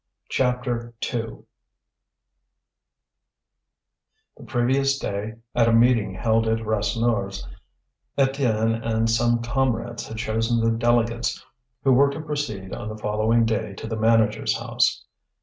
[0.29, 1.43] CHAPTER II
[4.35, 7.47] The previous day, at a meeting held at Rasseneur's,
[8.17, 11.45] Étienne and some comrades had chosen the delegates
[11.83, 15.05] who were to proceed on the following day to the manager's house.